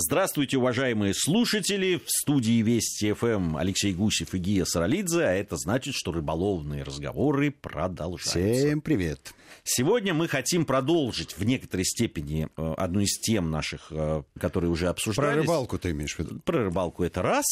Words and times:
Здравствуйте, 0.00 0.58
уважаемые 0.58 1.12
слушатели. 1.12 1.96
В 1.96 2.08
студии 2.08 2.62
Вести 2.62 3.12
ФМ 3.12 3.56
Алексей 3.56 3.92
Гусев 3.92 4.32
и 4.32 4.38
Гия 4.38 4.64
Саралидзе. 4.64 5.24
А 5.24 5.32
это 5.32 5.56
значит, 5.56 5.96
что 5.96 6.12
рыболовные 6.12 6.84
разговоры 6.84 7.50
продолжаются. 7.50 8.38
Всем 8.38 8.80
привет. 8.80 9.34
Сегодня 9.64 10.14
мы 10.14 10.28
хотим 10.28 10.66
продолжить 10.66 11.36
в 11.36 11.42
некоторой 11.42 11.84
степени 11.84 12.48
э, 12.56 12.74
одну 12.78 13.00
из 13.00 13.18
тем 13.18 13.50
наших, 13.50 13.88
э, 13.90 14.22
которые 14.38 14.70
уже 14.70 14.86
обсуждались. 14.86 15.32
Про 15.32 15.42
рыбалку 15.42 15.78
ты 15.80 15.90
имеешь 15.90 16.14
в 16.14 16.20
виду? 16.20 16.38
Про 16.44 16.66
рыбалку 16.66 17.02
это 17.02 17.20
раз. 17.20 17.46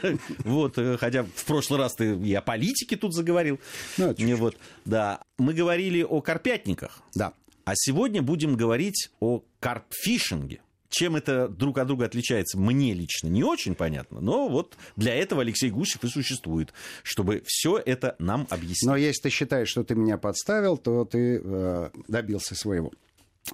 вот, 0.38 0.78
э, 0.78 0.96
хотя 0.98 1.22
в 1.22 1.44
прошлый 1.44 1.78
раз 1.78 1.94
ты 1.94 2.16
и 2.16 2.34
о 2.34 2.42
политике 2.42 2.96
тут 2.96 3.14
заговорил. 3.14 3.60
Ну, 3.96 4.12
вот, 4.38 4.56
да. 4.84 5.20
Мы 5.38 5.54
говорили 5.54 6.02
о 6.02 6.20
карпятниках. 6.20 7.00
Да. 7.14 7.32
А 7.64 7.74
сегодня 7.76 8.22
будем 8.22 8.56
говорить 8.56 9.10
о 9.20 9.44
карпфишинге. 9.60 10.62
Чем 10.92 11.16
это 11.16 11.48
друг 11.48 11.78
от 11.78 11.86
друга 11.86 12.04
отличается, 12.04 12.58
мне 12.58 12.92
лично 12.92 13.28
не 13.28 13.42
очень 13.42 13.74
понятно, 13.74 14.20
но 14.20 14.50
вот 14.50 14.76
для 14.94 15.14
этого 15.14 15.40
Алексей 15.40 15.70
Гусев 15.70 16.04
и 16.04 16.08
существует, 16.08 16.74
чтобы 17.02 17.42
все 17.46 17.78
это 17.78 18.14
нам 18.18 18.46
объяснить. 18.50 18.86
Но 18.86 18.96
если 18.96 19.22
ты 19.22 19.30
считаешь, 19.30 19.68
что 19.68 19.84
ты 19.84 19.94
меня 19.94 20.18
подставил, 20.18 20.76
то 20.76 21.06
ты 21.06 21.40
э, 21.42 21.90
добился 22.08 22.54
своего. 22.54 22.92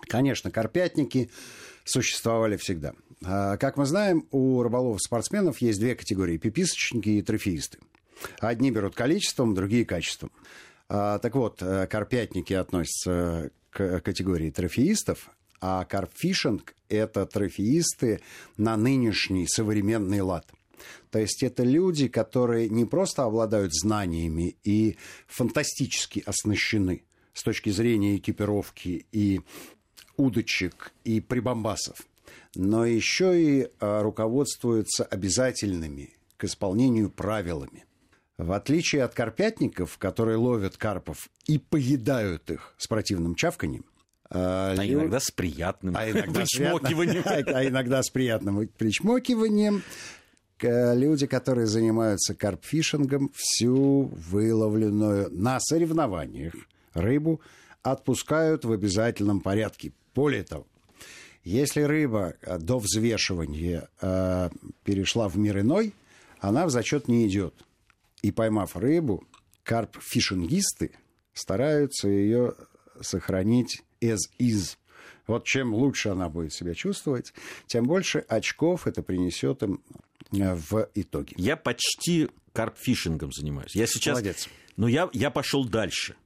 Конечно, 0.09 0.51
карпятники 0.51 1.31
существовали 1.85 2.57
всегда. 2.57 2.95
А, 3.25 3.57
как 3.57 3.77
мы 3.77 3.87
знаем, 3.87 4.27
у 4.33 4.61
рыболовов-спортсменов 4.65 5.59
есть 5.61 5.79
две 5.79 5.95
категории– 5.95 6.37
пиписочники 6.39 7.09
и 7.09 7.23
трофеисты. 7.23 7.79
Одни 8.41 8.73
берут 8.73 8.97
количеством, 8.97 9.55
другие– 9.55 9.85
качеством. 9.87 10.33
А, 10.89 11.21
так 11.21 11.37
вот, 11.37 11.63
э, 11.63 11.87
карпятники 11.87 12.53
относятся 12.53 13.53
к 13.71 14.01
категории 14.01 14.51
трофеистов, 14.51 15.31
а 15.61 15.85
карпфишинг– 15.85 16.75
это 16.89 17.27
трофеисты 17.27 18.21
на 18.57 18.77
нынешний 18.77 19.47
современный 19.47 20.21
лад. 20.21 20.47
То 21.11 21.19
есть 21.19 21.43
это 21.43 21.63
люди, 21.65 22.09
которые 22.09 22.69
не 22.69 22.85
просто 22.85 23.25
обладают 23.25 23.75
знаниями 23.75 24.57
и 24.65 24.97
фантастически 25.27 26.23
оснащены 26.25 27.05
с 27.33 27.43
точки 27.43 27.71
зрения 27.71 28.17
экипировки 28.17 29.07
и 29.13 29.41
удочек 30.17 30.93
и 31.05 31.21
прибамбасов, 31.21 32.07
но 32.55 32.85
еще 32.85 33.41
и 33.41 33.69
а, 33.81 34.03
руководствуются 34.03 35.05
обязательными 35.05 36.17
к 36.37 36.45
исполнению 36.45 37.11
правилами. 37.11 37.85
В 38.37 38.53
отличие 38.53 39.03
от 39.03 39.15
карпятников, 39.15 39.99
которые 39.99 40.37
ловят 40.37 40.77
карпов 40.77 41.29
и 41.47 41.59
поедают 41.59 42.51
их 42.51 42.75
с 42.79 42.87
противным 42.87 43.35
чавканием, 43.35 43.85
а, 44.35 44.75
а 44.77 44.87
иногда 44.87 45.21
с 45.21 45.31
приятным 45.31 45.97
а 45.97 46.11
иногда 46.11 46.41
причмокиванием. 46.41 47.23
А 47.27 47.65
иногда 47.67 48.03
с 48.03 48.11
приятным 48.11 48.69
причмокиванием. 48.69 49.83
Люди, 50.61 51.27
которые 51.27 51.67
занимаются 51.67 52.35
карпфишингом, 52.35 53.31
всю 53.35 54.07
выловленную 54.07 55.31
на 55.31 55.61
соревнованиях 55.61 56.55
рыбу 56.95 57.41
отпускают 57.83 58.65
в 58.65 58.73
обязательном 58.73 59.41
порядке. 59.41 59.93
Более 60.15 60.43
того, 60.43 60.67
если 61.45 61.83
рыба 61.83 62.35
до 62.59 62.79
взвешивания 62.79 63.89
э, 64.01 64.51
перешла 64.85 65.29
в 65.29 65.39
мир 65.39 65.61
иной, 65.61 65.95
она 66.41 66.67
в 66.67 66.71
зачет 66.71 67.09
не 67.09 67.27
идет. 67.27 67.55
И 68.23 68.33
поймав 68.33 68.77
рыбу, 68.77 69.25
карпфишингисты 69.63 70.91
стараются 71.33 72.09
ее 72.09 72.55
сохранить 73.01 73.83
as 74.01 74.19
is. 74.39 74.77
Вот 75.27 75.45
чем 75.45 75.75
лучше 75.75 76.09
она 76.09 76.29
будет 76.29 76.53
себя 76.53 76.75
чувствовать, 76.75 77.33
тем 77.67 77.85
больше 77.85 78.25
очков 78.29 78.87
это 78.87 79.03
принесет 79.03 79.63
им 79.63 79.83
э, 80.33 80.55
в 80.55 80.89
итоге. 80.95 81.35
Я 81.37 81.57
почти 81.57 82.29
карпфишингом 82.53 83.33
занимаюсь. 83.33 83.77
Я 83.77 83.87
сейчас... 83.87 84.15
Молодец. 84.15 84.49
Но 84.77 84.89
я, 84.89 85.11
я 85.13 85.31
пошел 85.31 85.65
дальше. 85.65 86.17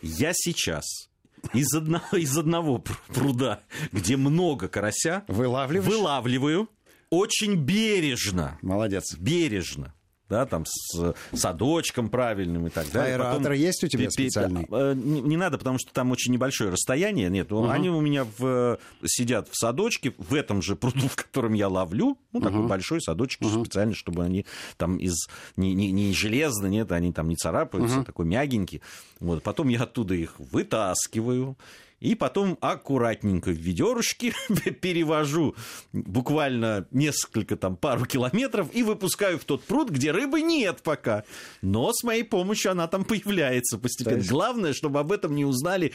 Я 0.00 0.32
сейчас 0.34 1.10
из 1.52 1.74
одного, 1.74 2.06
из 2.16 2.36
одного 2.36 2.78
пруда, 3.08 3.62
где 3.90 4.16
много 4.16 4.68
карася, 4.68 5.24
вылавливаю 5.28 6.68
очень 7.10 7.56
бережно. 7.56 8.58
Молодец. 8.62 9.16
Бережно 9.16 9.92
да, 10.32 10.46
там 10.46 10.64
с 10.66 11.14
садочком 11.34 12.08
правильным 12.08 12.66
и 12.66 12.70
так 12.70 12.90
далее. 12.90 13.16
Аэратор 13.16 13.42
Потом, 13.42 13.52
есть 13.52 13.84
у 13.84 13.88
тебя 13.88 14.10
специальный? 14.10 14.66
А, 14.70 14.94
не, 14.94 15.20
не 15.20 15.36
надо, 15.36 15.58
потому 15.58 15.78
что 15.78 15.92
там 15.92 16.10
очень 16.10 16.32
небольшое 16.32 16.70
расстояние. 16.70 17.28
Нет, 17.28 17.52
угу. 17.52 17.68
они 17.68 17.90
у 17.90 18.00
меня 18.00 18.26
в, 18.38 18.78
сидят 19.04 19.48
в 19.50 19.58
садочке, 19.58 20.14
в 20.16 20.34
этом 20.34 20.62
же 20.62 20.74
пруду, 20.74 21.06
в 21.10 21.16
котором 21.16 21.52
я 21.52 21.68
ловлю. 21.68 22.16
Ну, 22.32 22.40
такой 22.40 22.60
угу. 22.60 22.68
большой 22.68 23.02
садочек 23.02 23.42
угу. 23.42 23.62
специально, 23.62 23.94
чтобы 23.94 24.24
они 24.24 24.46
там 24.78 24.96
из 24.96 25.28
не, 25.56 25.74
не, 25.74 25.92
не 25.92 26.14
железно, 26.14 26.66
нет, 26.66 26.92
они 26.92 27.12
там 27.12 27.28
не 27.28 27.36
царапаются, 27.36 27.98
угу. 27.98 28.06
такой 28.06 28.24
мягенький. 28.24 28.80
Вот, 29.20 29.42
потом 29.42 29.68
я 29.68 29.82
оттуда 29.82 30.14
их 30.14 30.34
вытаскиваю 30.38 31.58
и 32.02 32.16
потом 32.16 32.58
аккуратненько 32.60 33.50
в 33.50 33.56
ведерышки 33.56 34.34
перевожу 34.80 35.54
буквально 35.92 36.86
несколько, 36.90 37.56
там, 37.56 37.76
пару 37.76 38.06
километров 38.06 38.68
и 38.72 38.82
выпускаю 38.82 39.38
в 39.38 39.44
тот 39.44 39.62
пруд, 39.62 39.88
где 39.90 40.10
рыбы 40.10 40.42
нет 40.42 40.82
пока. 40.82 41.22
Но 41.62 41.92
с 41.92 42.02
моей 42.02 42.24
помощью 42.24 42.72
она 42.72 42.88
там 42.88 43.04
появляется 43.04 43.78
постепенно. 43.78 44.16
Есть... 44.16 44.30
Главное, 44.30 44.72
чтобы 44.72 44.98
об 44.98 45.12
этом 45.12 45.34
не 45.36 45.44
узнали 45.44 45.92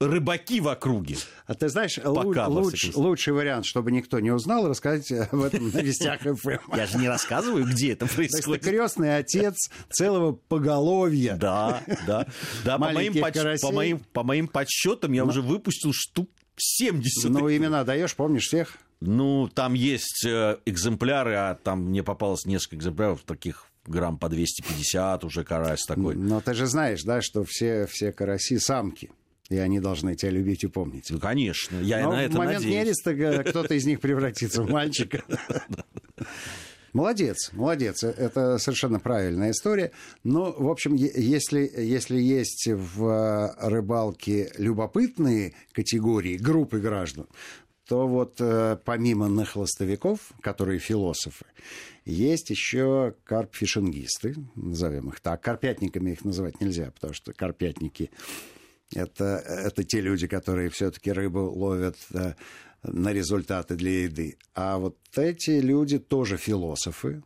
рыбаки 0.00 0.60
в 0.60 0.68
округе. 0.68 1.16
А 1.46 1.54
ты 1.54 1.68
знаешь, 1.68 1.98
Пока, 2.02 2.48
луч, 2.48 2.90
лучший 2.94 3.34
вариант, 3.34 3.66
чтобы 3.66 3.92
никто 3.92 4.18
не 4.18 4.30
узнал, 4.30 4.66
рассказать 4.66 5.12
об 5.12 5.42
этом 5.42 5.68
на 5.70 5.78
Вестях 5.78 6.20
ФМ. 6.22 6.74
Я 6.74 6.86
же 6.86 6.98
не 6.98 7.08
рассказываю, 7.08 7.66
где 7.66 7.92
это 7.92 8.06
происходит. 8.06 8.64
Крестный 8.64 9.16
отец 9.18 9.70
целого 9.90 10.32
поголовья. 10.32 11.36
Да, 11.36 11.82
да. 12.06 12.26
Да, 12.64 12.78
по 12.78 12.90
моим, 12.90 13.14
по, 13.60 13.72
моим, 13.72 13.98
по 13.98 14.22
моим 14.22 14.48
подсчетам 14.48 15.12
я 15.12 15.24
Но... 15.24 15.30
уже 15.30 15.42
выпустил 15.42 15.92
штук 15.92 16.30
70. 16.56 17.30
Ну, 17.30 17.54
имена 17.54 17.84
даешь, 17.84 18.14
помнишь 18.14 18.46
всех? 18.46 18.78
Ну, 19.00 19.48
там 19.48 19.74
есть 19.74 20.24
э, 20.26 20.58
экземпляры, 20.66 21.34
а 21.34 21.54
там 21.54 21.86
мне 21.86 22.02
попалось 22.02 22.44
несколько 22.44 22.76
экземпляров 22.76 23.22
таких 23.22 23.66
грамм 23.86 24.18
по 24.18 24.28
250 24.28 25.24
уже 25.24 25.42
карась 25.42 25.84
такой. 25.84 26.16
Но 26.16 26.40
ты 26.40 26.52
же 26.52 26.66
знаешь, 26.66 27.02
да, 27.02 27.22
что 27.22 27.44
все, 27.44 27.86
все 27.86 28.12
караси 28.12 28.58
самки 28.58 29.10
и 29.50 29.58
они 29.58 29.80
должны 29.80 30.14
тебя 30.14 30.30
любить 30.30 30.64
и 30.64 30.68
помнить. 30.68 31.10
Ну, 31.10 31.18
конечно, 31.18 31.76
я 31.80 32.04
Но 32.04 32.12
на 32.12 32.24
это 32.24 32.34
в 32.34 32.38
момент 32.38 32.64
надеюсь. 32.64 32.86
нереста 33.04 33.42
кто-то 33.50 33.74
из 33.74 33.84
них 33.84 34.00
превратится 34.00 34.62
в 34.62 34.70
мальчика. 34.70 35.22
Молодец, 36.92 37.50
молодец. 37.52 38.02
Это 38.02 38.58
совершенно 38.58 38.98
правильная 38.98 39.52
история. 39.52 39.92
Но, 40.24 40.52
в 40.52 40.68
общем, 40.68 40.94
если, 40.94 41.70
если 41.76 42.18
есть 42.18 42.66
в 42.68 43.54
рыбалке 43.60 44.52
любопытные 44.56 45.54
категории, 45.72 46.36
группы 46.36 46.80
граждан, 46.80 47.26
то 47.86 48.06
вот 48.06 48.36
э, 48.38 48.76
помимо 48.84 49.28
нахлостовиков, 49.28 50.32
которые 50.40 50.78
философы, 50.78 51.44
есть 52.04 52.50
еще 52.50 53.14
карпфишингисты, 53.24 54.36
назовем 54.54 55.08
их 55.08 55.20
так. 55.20 55.40
Карпятниками 55.42 56.12
их 56.12 56.24
называть 56.24 56.60
нельзя, 56.60 56.92
потому 56.92 57.14
что 57.14 57.32
карпятники 57.32 58.10
это, 58.94 59.24
это 59.46 59.84
те 59.84 60.00
люди, 60.00 60.26
которые 60.26 60.70
все-таки 60.70 61.12
рыбу 61.12 61.50
ловят 61.50 61.96
на 62.82 63.12
результаты 63.12 63.76
для 63.76 64.04
еды. 64.04 64.38
А 64.54 64.78
вот 64.78 64.96
эти 65.16 65.60
люди 65.60 65.98
тоже 65.98 66.36
философы. 66.36 67.22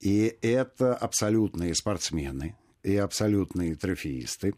И 0.00 0.36
это 0.40 0.94
абсолютные 0.94 1.74
спортсмены 1.74 2.56
и 2.82 2.96
абсолютные 2.96 3.74
трофеисты. 3.76 4.54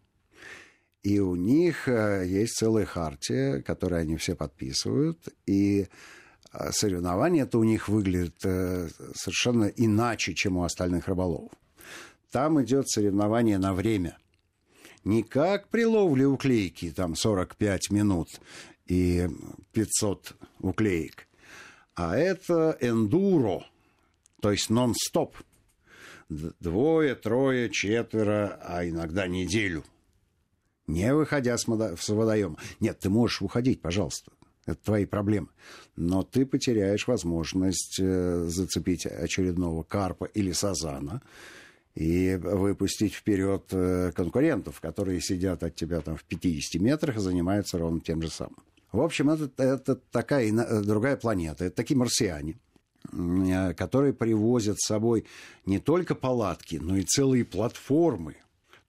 И 1.02 1.18
у 1.18 1.34
них 1.34 1.88
э, 1.88 2.24
есть 2.26 2.54
целая 2.54 2.86
хартия, 2.86 3.60
которую 3.60 4.02
они 4.02 4.16
все 4.16 4.36
подписывают. 4.36 5.18
И 5.46 5.88
э, 6.52 6.70
соревнования 6.70 7.42
это 7.42 7.58
у 7.58 7.64
них 7.64 7.88
выглядит 7.88 8.36
э, 8.44 8.88
совершенно 9.14 9.64
иначе, 9.64 10.32
чем 10.32 10.58
у 10.58 10.62
остальных 10.62 11.08
рыболовов. 11.08 11.50
Там 12.30 12.62
идет 12.62 12.88
соревнование 12.88 13.58
на 13.58 13.74
время 13.74 14.16
не 15.04 15.22
как 15.22 15.68
при 15.68 15.84
ловле 15.84 16.26
уклейки, 16.26 16.90
там 16.90 17.16
45 17.16 17.90
минут 17.90 18.28
и 18.86 19.28
500 19.72 20.34
уклеек, 20.60 21.28
а 21.94 22.16
это 22.16 22.76
эндуро, 22.80 23.64
то 24.40 24.50
есть 24.50 24.70
нон-стоп. 24.70 25.36
Двое, 26.28 27.14
трое, 27.14 27.68
четверо, 27.68 28.58
а 28.62 28.88
иногда 28.88 29.26
неделю. 29.26 29.84
Не 30.86 31.14
выходя 31.14 31.58
с, 31.58 31.64
с 31.64 32.08
водоема. 32.08 32.56
Нет, 32.80 32.98
ты 33.00 33.10
можешь 33.10 33.42
уходить, 33.42 33.82
пожалуйста. 33.82 34.32
Это 34.64 34.82
твои 34.82 35.04
проблемы. 35.04 35.48
Но 35.96 36.22
ты 36.22 36.46
потеряешь 36.46 37.06
возможность 37.06 37.98
э, 38.00 38.44
зацепить 38.46 39.06
очередного 39.06 39.82
карпа 39.82 40.24
или 40.24 40.52
сазана 40.52 41.20
и 41.94 42.36
выпустить 42.36 43.14
вперед 43.14 43.64
э, 43.70 44.12
конкурентов, 44.14 44.80
которые 44.80 45.20
сидят 45.20 45.62
от 45.62 45.74
тебя 45.74 46.00
там 46.00 46.16
в 46.16 46.24
50 46.24 46.80
метрах 46.80 47.16
и 47.16 47.20
занимаются 47.20 47.78
ровно 47.78 48.00
тем 48.00 48.22
же 48.22 48.30
самым. 48.30 48.56
В 48.92 49.00
общем, 49.00 49.30
это, 49.30 49.50
это 49.62 49.96
такая 49.96 50.50
другая 50.82 51.16
планета. 51.16 51.64
Это 51.64 51.76
такие 51.76 51.96
марсиане, 51.96 52.58
которые 53.74 54.12
привозят 54.12 54.78
с 54.78 54.86
собой 54.86 55.24
не 55.64 55.78
только 55.78 56.14
палатки, 56.14 56.76
но 56.76 56.96
и 56.96 57.02
целые 57.02 57.44
платформы. 57.44 58.36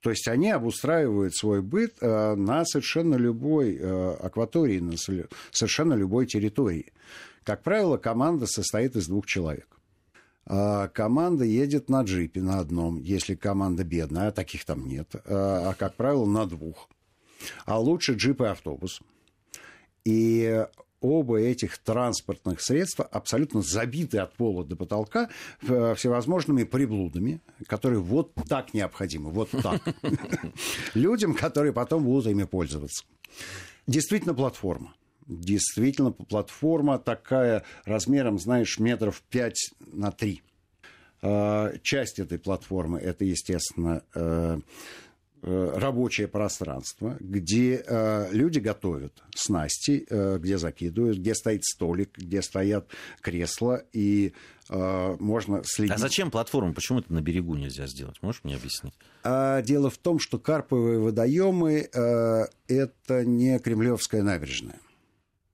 То 0.00 0.10
есть 0.10 0.28
они 0.28 0.50
обустраивают 0.50 1.34
свой 1.34 1.62
быт 1.62 2.02
на 2.02 2.66
совершенно 2.66 3.14
любой 3.14 3.78
акватории, 3.78 4.78
на 4.78 4.98
совершенно 5.50 5.94
любой 5.94 6.26
территории. 6.26 6.92
Как 7.42 7.62
правило, 7.62 7.96
команда 7.96 8.46
состоит 8.46 8.96
из 8.96 9.06
двух 9.06 9.24
человек. 9.24 9.68
А 10.46 10.88
команда 10.88 11.44
едет 11.44 11.88
на 11.88 12.02
джипе 12.02 12.42
на 12.42 12.58
одном, 12.58 13.00
если 13.00 13.34
команда 13.34 13.84
бедная, 13.84 14.28
а 14.28 14.32
таких 14.32 14.64
там 14.64 14.86
нет, 14.86 15.14
а, 15.24 15.70
а 15.70 15.74
как 15.74 15.96
правило, 15.96 16.26
на 16.26 16.46
двух. 16.46 16.88
А 17.64 17.78
лучше 17.78 18.14
джип 18.14 18.42
и 18.42 18.46
автобус. 18.46 19.00
И 20.04 20.66
оба 21.00 21.38
этих 21.38 21.78
транспортных 21.78 22.60
средства 22.60 23.04
абсолютно 23.04 23.62
забиты 23.62 24.18
от 24.18 24.34
пола 24.34 24.64
до 24.64 24.76
потолка 24.76 25.30
э, 25.62 25.94
всевозможными 25.94 26.64
приблудами, 26.64 27.40
которые 27.66 28.00
вот 28.00 28.32
так 28.48 28.74
необходимы, 28.74 29.30
вот 29.30 29.50
так. 29.50 29.82
Людям, 30.94 31.34
которые 31.34 31.72
потом 31.72 32.04
будут 32.04 32.26
ими 32.26 32.44
пользоваться. 32.44 33.04
Действительно 33.86 34.34
платформа 34.34 34.94
действительно 35.26 36.12
платформа 36.12 36.98
такая 36.98 37.64
размером, 37.84 38.38
знаешь, 38.38 38.78
метров 38.78 39.22
5 39.30 39.54
на 39.92 40.12
3. 40.12 40.42
А, 41.26 41.72
часть 41.82 42.18
этой 42.18 42.38
платформы 42.38 42.98
это, 42.98 43.24
естественно, 43.24 44.02
э, 44.14 44.58
э, 45.42 45.72
рабочее 45.76 46.28
пространство, 46.28 47.16
где 47.18 47.82
э, 47.86 48.28
люди 48.30 48.58
готовят 48.58 49.22
снасти, 49.34 50.06
где 50.38 50.58
закидывают, 50.58 51.18
где 51.18 51.34
стоит 51.34 51.64
столик, 51.64 52.18
где 52.18 52.42
стоят 52.42 52.88
кресла, 53.22 53.82
и 53.92 54.34
можно 54.70 55.60
следить. 55.64 55.94
А 55.94 55.98
зачем 55.98 56.30
платформа? 56.30 56.72
Почему 56.72 57.00
это 57.00 57.12
на 57.12 57.20
берегу 57.20 57.54
нельзя 57.54 57.86
сделать? 57.86 58.16
Можешь 58.22 58.44
мне 58.44 58.56
объяснить? 58.56 58.94
А, 59.22 59.60
дело 59.60 59.90
в 59.90 59.98
том, 59.98 60.18
что 60.18 60.38
карповые 60.38 60.98
водоемы 60.98 61.80
это 61.92 63.24
не 63.26 63.58
Кремлевская 63.58 64.22
набережная. 64.22 64.78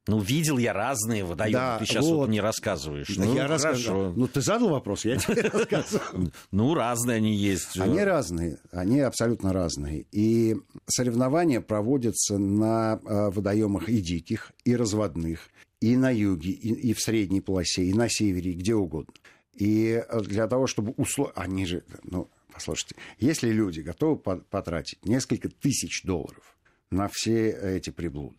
Ну, 0.06 0.18
видел 0.18 0.56
я 0.58 0.72
разные 0.72 1.24
водоемы. 1.24 1.52
Да, 1.52 1.78
ты 1.78 1.84
сейчас 1.84 2.06
вот. 2.06 2.16
вот 2.16 2.28
не 2.30 2.40
рассказываешь. 2.40 3.14
Да, 3.16 3.24
ну, 3.24 3.34
я 3.34 3.46
хорошо. 3.46 4.12
Ну, 4.16 4.26
ты 4.26 4.40
задал 4.40 4.70
вопрос, 4.70 5.04
я 5.04 5.16
тебе 5.16 5.42
рассказываю. 5.52 6.32
Ну, 6.50 6.74
разные 6.74 7.18
они 7.18 7.34
есть. 7.34 7.78
Они 7.78 8.00
разные, 8.00 8.58
они 8.72 9.00
абсолютно 9.00 9.52
разные. 9.52 10.06
И 10.10 10.56
соревнования 10.86 11.60
проводятся 11.60 12.38
на 12.38 12.94
а, 12.94 13.30
водоемах 13.30 13.88
и 13.88 14.00
диких, 14.00 14.52
и 14.64 14.74
разводных, 14.74 15.50
и 15.80 15.96
на 15.96 16.10
юге, 16.10 16.50
и, 16.50 16.92
в 16.94 17.00
средней 17.00 17.42
полосе, 17.42 17.84
и 17.84 17.92
на 17.92 18.08
севере, 18.08 18.52
и 18.52 18.54
где 18.54 18.74
угодно. 18.74 19.14
И 19.54 20.02
а, 20.08 20.20
для 20.20 20.48
того, 20.48 20.66
чтобы 20.66 20.92
условия... 20.96 21.32
Они 21.36 21.66
же... 21.66 21.84
Ну, 22.04 22.30
послушайте, 22.52 22.96
если 23.18 23.50
люди 23.50 23.80
готовы 23.80 24.16
потратить 24.16 25.04
несколько 25.04 25.50
тысяч 25.50 26.02
долларов 26.04 26.56
на 26.90 27.08
все 27.12 27.50
эти 27.50 27.90
приблуды, 27.90 28.38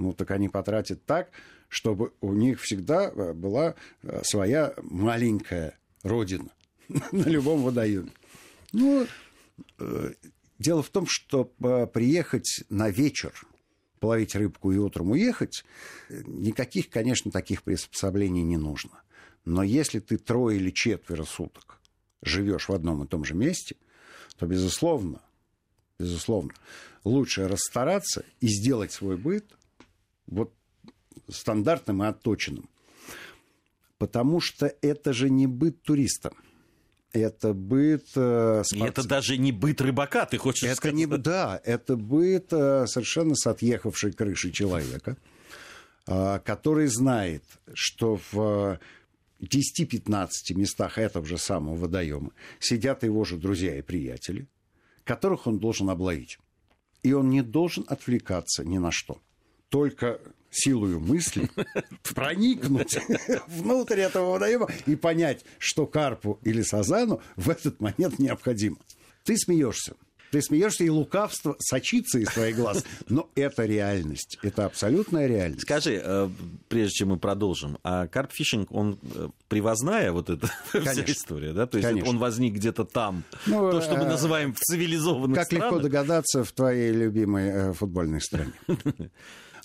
ну, 0.00 0.12
так 0.12 0.30
они 0.30 0.48
потратят 0.48 1.04
так, 1.04 1.30
чтобы 1.68 2.12
у 2.20 2.32
них 2.32 2.60
всегда 2.60 3.10
э, 3.10 3.32
была 3.32 3.74
э, 4.02 4.22
своя 4.24 4.74
маленькая 4.82 5.78
родина 6.02 6.50
на 7.12 7.28
любом 7.28 7.62
водоеме. 7.62 8.12
Ну, 8.72 9.06
э, 9.78 10.12
дело 10.58 10.82
в 10.82 10.88
том, 10.88 11.06
что 11.06 11.44
приехать 11.44 12.64
на 12.70 12.88
вечер, 12.88 13.32
половить 13.98 14.34
рыбку 14.34 14.72
и 14.72 14.78
утром 14.78 15.10
уехать, 15.10 15.64
никаких, 16.08 16.88
конечно, 16.88 17.30
таких 17.30 17.62
приспособлений 17.62 18.42
не 18.42 18.56
нужно. 18.56 19.02
Но 19.44 19.62
если 19.62 20.00
ты 20.00 20.16
трое 20.16 20.58
или 20.58 20.70
четверо 20.70 21.24
суток 21.24 21.80
живешь 22.22 22.68
в 22.68 22.72
одном 22.72 23.04
и 23.04 23.06
том 23.06 23.24
же 23.24 23.34
месте, 23.34 23.76
то, 24.38 24.46
безусловно, 24.46 25.20
безусловно, 25.98 26.54
лучше 27.04 27.48
расстараться 27.48 28.24
и 28.40 28.48
сделать 28.48 28.92
свой 28.92 29.18
быт– 29.18 29.44
вот 30.30 30.54
стандартным 31.28 32.02
и 32.02 32.06
отточенным. 32.06 32.68
Потому 33.98 34.40
что 34.40 34.74
это 34.80 35.12
же 35.12 35.28
не 35.28 35.46
быт 35.46 35.82
туриста. 35.82 36.32
Это 37.12 37.52
быт... 37.52 38.06
Э, 38.14 38.62
спорт... 38.64 38.98
Это 38.98 39.06
даже 39.06 39.36
не 39.36 39.52
быт 39.52 39.80
рыбака, 39.80 40.26
ты 40.26 40.38
хочешь 40.38 40.62
это 40.62 40.76
сказать? 40.76 40.96
Не, 40.96 41.06
да, 41.06 41.60
это 41.64 41.96
быт 41.96 42.52
э, 42.52 42.86
совершенно 42.86 43.34
с 43.34 43.46
отъехавшей 43.46 44.12
крыши 44.12 44.52
человека, 44.52 45.16
э, 46.06 46.38
который 46.44 46.86
знает, 46.86 47.42
что 47.74 48.20
в 48.30 48.78
10-15 49.40 50.28
местах 50.54 50.98
этого 50.98 51.26
же 51.26 51.36
самого 51.36 51.74
водоема 51.74 52.30
сидят 52.60 53.02
его 53.02 53.24
же 53.24 53.36
друзья 53.36 53.76
и 53.76 53.82
приятели, 53.82 54.46
которых 55.02 55.48
он 55.48 55.58
должен 55.58 55.90
обловить. 55.90 56.38
И 57.02 57.12
он 57.12 57.28
не 57.28 57.42
должен 57.42 57.84
отвлекаться 57.88 58.64
ни 58.64 58.78
на 58.78 58.92
что 58.92 59.20
только 59.70 60.20
силою 60.50 61.00
мысли 61.00 61.48
проникнуть 62.14 62.98
внутрь 63.46 64.00
этого 64.00 64.32
водоема 64.32 64.68
и 64.86 64.96
понять, 64.96 65.44
что 65.58 65.86
карпу 65.86 66.38
или 66.42 66.62
сазану 66.62 67.20
в 67.36 67.48
этот 67.48 67.80
момент 67.80 68.18
необходимо. 68.18 68.76
Ты 69.24 69.36
смеешься. 69.36 69.94
Ты 70.30 70.42
смеешься, 70.42 70.84
и 70.84 70.88
лукавство 70.88 71.56
сочится 71.58 72.20
из 72.20 72.28
твоих 72.28 72.54
глаз. 72.54 72.84
Но 73.08 73.28
это 73.34 73.64
реальность. 73.64 74.38
Это 74.42 74.64
абсолютная 74.64 75.26
реальность. 75.26 75.62
Скажи, 75.62 76.00
э, 76.02 76.28
прежде 76.68 76.92
чем 76.92 77.08
мы 77.08 77.18
продолжим, 77.18 77.78
а 77.82 78.06
карпфишинг, 78.06 78.70
он 78.70 79.00
э, 79.02 79.28
привозная 79.48 80.12
вот 80.12 80.30
эта 80.30 80.46
вся 80.68 81.04
история, 81.04 81.52
да? 81.52 81.66
То 81.66 81.78
есть 81.78 81.88
Конечно. 81.88 82.10
он 82.10 82.18
возник 82.18 82.54
где-то 82.54 82.84
там, 82.84 83.24
ну, 83.46 83.72
то, 83.72 83.80
что 83.80 83.96
мы 83.96 84.04
э, 84.04 84.08
называем 84.08 84.54
в 84.54 84.60
цивилизованных 84.60 85.36
как 85.36 85.46
странах. 85.46 85.64
Как 85.64 85.72
легко 85.72 85.82
догадаться 85.82 86.44
в 86.44 86.52
твоей 86.52 86.92
любимой 86.92 87.72
футбольной 87.72 88.20
стране. 88.20 88.52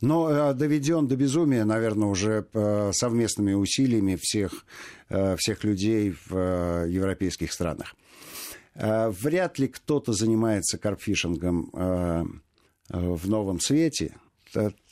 Но 0.02 0.30
э, 0.30 0.54
доведен 0.54 1.08
до 1.08 1.16
безумия, 1.16 1.66
наверное, 1.66 2.08
уже 2.08 2.46
э, 2.54 2.92
совместными 2.94 3.54
усилиями 3.54 4.18
всех, 4.20 4.66
э, 5.10 5.36
всех 5.38 5.64
людей 5.64 6.16
в 6.28 6.86
европейских 6.88 7.52
странах. 7.52 7.96
Вряд 8.76 9.58
ли 9.58 9.70
кто-то 9.70 10.12
занимается 10.12 10.78
карпфишингом 10.78 11.70
в 12.90 13.30
новом 13.30 13.62
свете. 13.62 14.18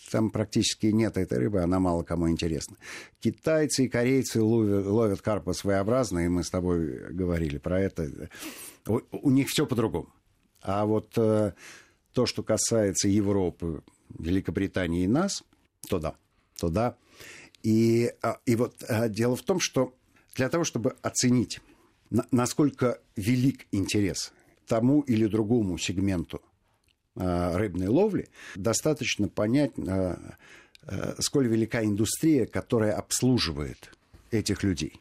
Там 0.09 0.29
практически 0.29 0.85
нет 0.85 1.17
этой 1.17 1.37
рыбы, 1.37 1.59
она 1.61 1.79
мало 1.81 2.03
кому 2.03 2.29
интересна. 2.29 2.77
Китайцы 3.19 3.83
и 3.83 3.89
корейцы 3.89 4.41
ловят, 4.41 4.85
ловят 4.85 5.21
карпа 5.21 5.51
своеобразно, 5.51 6.19
и 6.19 6.29
мы 6.29 6.45
с 6.45 6.49
тобой 6.49 7.11
говорили 7.11 7.57
про 7.57 7.81
это. 7.81 8.29
У, 8.87 9.01
у 9.11 9.29
них 9.29 9.49
все 9.49 9.65
по-другому. 9.65 10.13
А 10.61 10.85
вот 10.85 11.09
то, 11.11 12.25
что 12.25 12.41
касается 12.41 13.09
Европы, 13.09 13.83
Великобритании 14.17 15.03
и 15.03 15.07
нас, 15.07 15.43
то 15.89 15.99
да, 15.99 16.15
то 16.57 16.69
да. 16.69 16.95
И, 17.63 18.11
а, 18.21 18.39
и 18.45 18.55
вот 18.55 18.83
а, 18.87 19.07
дело 19.07 19.35
в 19.35 19.43
том, 19.43 19.59
что 19.59 19.93
для 20.35 20.49
того, 20.49 20.63
чтобы 20.63 20.95
оценить, 21.01 21.61
насколько 22.31 22.99
велик 23.15 23.67
интерес 23.71 24.33
тому 24.67 25.01
или 25.01 25.27
другому 25.27 25.77
сегменту 25.77 26.41
а, 27.15 27.57
рыбной 27.57 27.87
ловли, 27.87 28.29
достаточно 28.55 29.27
понять, 29.27 29.71
сколь 31.19 31.47
велика 31.47 31.83
индустрия, 31.85 32.45
которая 32.45 32.93
обслуживает 32.93 33.95
этих 34.31 34.63
людей. 34.63 34.99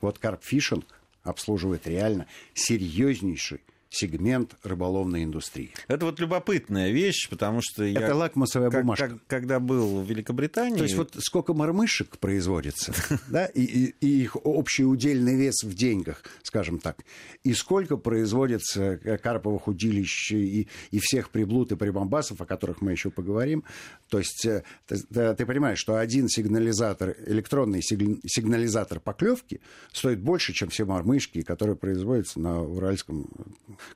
Вот 0.00 0.18
карпфишинг 0.18 0.84
обслуживает 1.22 1.86
реально 1.86 2.26
серьезнейший 2.54 3.60
сегмент 3.90 4.56
рыболовной 4.62 5.24
индустрии. 5.24 5.72
Это 5.88 6.06
вот 6.06 6.20
любопытная 6.20 6.90
вещь, 6.90 7.28
потому 7.28 7.60
что 7.60 7.84
я... 7.84 8.00
Это 8.00 8.14
лакмусовая 8.14 8.70
как, 8.70 8.82
бумажка. 8.82 9.08
Как, 9.08 9.26
когда 9.26 9.58
был 9.58 10.00
в 10.00 10.08
Великобритании... 10.08 10.78
То 10.78 10.84
есть 10.84 10.96
вот 10.96 11.16
сколько 11.18 11.54
мормышек 11.54 12.18
производится, 12.18 12.94
да, 13.28 13.46
и, 13.46 13.62
и, 13.62 13.94
и 14.00 14.22
их 14.22 14.36
общий 14.46 14.84
удельный 14.84 15.34
вес 15.34 15.64
в 15.64 15.74
деньгах, 15.74 16.22
скажем 16.42 16.78
так, 16.78 16.98
и 17.42 17.52
сколько 17.52 17.96
производится 17.96 18.96
карповых 18.96 19.66
удилищ 19.66 20.32
и, 20.32 20.68
и 20.92 20.98
всех 21.00 21.30
приблуд 21.30 21.72
и 21.72 21.76
прибамбасов, 21.76 22.40
о 22.40 22.46
которых 22.46 22.82
мы 22.82 22.92
еще 22.92 23.10
поговорим. 23.10 23.64
То 24.08 24.18
есть 24.18 24.46
э, 24.46 24.62
ты, 24.86 25.34
ты 25.34 25.46
понимаешь, 25.46 25.78
что 25.78 25.96
один 25.96 26.28
сигнализатор, 26.28 27.16
электронный 27.26 27.82
сигнализатор 27.82 29.00
поклевки 29.00 29.60
стоит 29.92 30.20
больше, 30.20 30.52
чем 30.52 30.68
все 30.68 30.84
мормышки, 30.84 31.42
которые 31.42 31.74
производятся 31.74 32.38
на 32.38 32.62
Уральском 32.62 33.28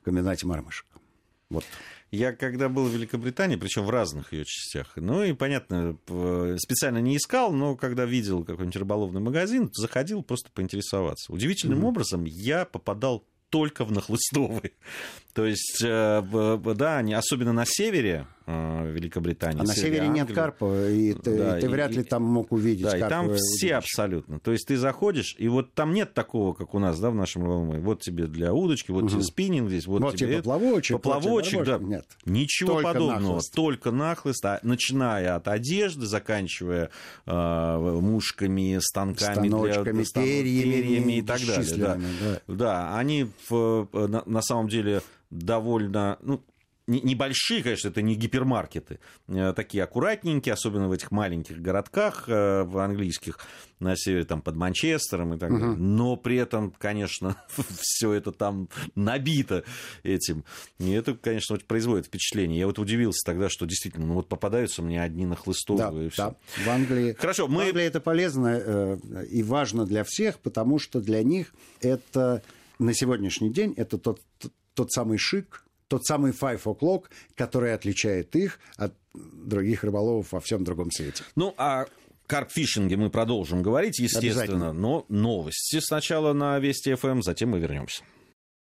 комбинате 0.03 0.45
мормышек. 0.45 0.85
Вот. 1.49 1.63
Я 2.11 2.33
когда 2.33 2.69
был 2.69 2.85
в 2.85 2.93
Великобритании, 2.93 3.55
причем 3.55 3.83
в 3.83 3.89
разных 3.89 4.31
ее 4.31 4.45
частях, 4.45 4.93
ну 4.95 5.23
и, 5.23 5.33
понятно, 5.33 5.97
специально 6.57 6.99
не 6.99 7.17
искал, 7.17 7.51
но 7.51 7.75
когда 7.75 8.05
видел 8.05 8.43
какой-нибудь 8.43 8.77
рыболовный 8.77 9.21
магазин, 9.21 9.69
заходил 9.73 10.23
просто 10.23 10.49
поинтересоваться. 10.51 11.31
Удивительным 11.33 11.81
mm-hmm. 11.81 11.87
образом 11.87 12.23
я 12.25 12.65
попадал 12.65 13.25
только 13.49 13.85
в 13.85 13.91
нахлыстовые. 13.91 14.71
То 15.33 15.45
есть, 15.45 15.81
э, 15.83 16.59
да, 16.75 16.97
они, 16.97 17.13
особенно 17.13 17.53
на 17.53 17.65
севере, 17.65 18.27
Великобритании. 18.47 19.59
А 19.59 19.63
на 19.63 19.73
севере 19.73 20.07
нет 20.07 20.31
карпа, 20.31 20.89
и 20.89 21.13
ты, 21.13 21.37
да, 21.37 21.59
ты 21.59 21.67
вряд 21.67 21.91
и, 21.91 21.95
ли 21.95 22.03
там 22.03 22.23
мог 22.23 22.51
увидеть 22.51 22.83
Да, 22.83 22.97
и 22.97 23.01
там 23.01 23.33
все 23.35 23.67
удочки. 23.67 23.71
абсолютно. 23.71 24.39
То 24.39 24.51
есть 24.51 24.67
ты 24.67 24.77
заходишь, 24.77 25.35
и 25.39 25.47
вот 25.47 25.73
там 25.73 25.93
нет 25.93 26.13
такого, 26.13 26.53
как 26.53 26.75
у 26.75 26.79
нас, 26.79 26.99
да, 26.99 27.09
в 27.09 27.15
нашем 27.15 27.43
рыболове. 27.43 27.79
Вот 27.79 28.01
тебе 28.01 28.27
для 28.27 28.53
удочки, 28.53 28.91
вот 28.91 29.03
угу. 29.03 29.11
тебе 29.11 29.23
спиннинг 29.23 29.69
здесь, 29.69 29.87
вот, 29.87 30.01
вот 30.01 30.15
тебе... 30.15 30.37
поплавочек. 30.37 30.97
Поплавочек, 30.97 31.63
да. 31.65 31.77
Нет. 31.79 32.05
Ничего 32.25 32.73
только 32.73 32.93
подобного. 32.93 33.19
Нахлыст. 33.19 33.53
Только 33.53 33.91
нахлыст, 33.91 34.45
а, 34.45 34.59
начиная 34.63 35.35
от 35.35 35.47
одежды, 35.47 36.05
заканчивая 36.05 36.89
э, 37.25 37.99
мушками, 38.01 38.77
станками, 38.79 39.47
Станочками, 39.47 40.03
для, 40.03 40.23
перьями, 40.23 40.81
перьями 40.81 41.13
и 41.13 41.21
так 41.21 41.39
далее. 41.39 41.75
Да. 41.77 41.97
Да. 41.97 42.41
да, 42.47 42.97
они 42.97 43.27
в, 43.49 43.87
на, 43.91 44.23
на 44.25 44.41
самом 44.41 44.67
деле 44.67 45.01
довольно, 45.29 46.17
ну, 46.21 46.41
небольшие, 46.87 47.63
конечно, 47.63 47.89
это 47.89 48.01
не 48.01 48.15
гипермаркеты, 48.15 48.99
э, 49.27 49.53
такие 49.53 49.83
аккуратненькие, 49.83 50.53
особенно 50.53 50.87
в 50.87 50.91
этих 50.91 51.11
маленьких 51.11 51.61
городках 51.61 52.25
э, 52.27 52.63
в 52.63 52.77
английских, 52.77 53.39
на 53.79 53.95
севере, 53.97 54.23
там, 54.23 54.41
под 54.41 54.55
Манчестером 54.55 55.33
и 55.33 55.37
так 55.37 55.51
далее. 55.51 55.71
Угу. 55.71 55.81
Но 55.81 56.15
при 56.15 56.37
этом, 56.37 56.71
конечно, 56.71 57.35
все 57.79 58.13
это 58.13 58.31
там 58.31 58.69
набито 58.95 59.63
этим. 60.03 60.45
И 60.79 60.91
это, 60.91 61.15
конечно, 61.15 61.57
производит 61.67 62.05
впечатление. 62.05 62.59
Я 62.59 62.67
вот 62.67 62.79
удивился 62.79 63.25
тогда, 63.25 63.49
что 63.49 63.65
действительно, 63.65 64.05
ну 64.05 64.13
вот 64.15 64.29
попадаются 64.29 64.81
мне 64.81 65.01
одни 65.01 65.25
на 65.25 65.35
хлыстовые 65.35 65.91
да, 65.91 66.05
и 66.05 66.09
все. 66.09 66.23
Да. 66.23 66.35
В 66.63 66.69
Англии, 66.69 67.13
Хорошо, 67.13 67.47
мы... 67.47 67.63
в 67.63 67.67
Англии 67.67 67.83
это 67.83 67.99
полезно 67.99 68.59
э, 68.63 69.25
и 69.29 69.43
важно 69.43 69.85
для 69.85 70.03
всех, 70.03 70.39
потому 70.39 70.79
что 70.79 71.01
для 71.01 71.23
них 71.23 71.53
это 71.81 72.43
на 72.79 72.93
сегодняшний 72.93 73.51
день 73.51 73.73
это 73.75 73.97
тот, 73.97 74.21
тот 74.73 74.91
самый 74.91 75.17
шик, 75.17 75.64
тот 75.87 76.05
самый 76.05 76.31
five 76.31 76.61
o'clock, 76.63 77.05
который 77.35 77.73
отличает 77.73 78.35
их 78.35 78.59
от 78.77 78.93
других 79.13 79.83
рыболовов 79.83 80.31
во 80.31 80.39
всем 80.39 80.63
другом 80.63 80.91
свете. 80.91 81.23
Ну, 81.35 81.53
а 81.57 81.85
карпфишинге 82.27 82.97
мы 82.97 83.09
продолжим 83.09 83.61
говорить, 83.61 83.99
естественно, 83.99 84.73
но 84.73 85.05
новости 85.09 85.79
сначала 85.79 86.33
на 86.33 86.59
Вести 86.59 86.93
ФМ, 86.95 87.21
затем 87.21 87.49
мы 87.49 87.59
вернемся. 87.59 88.03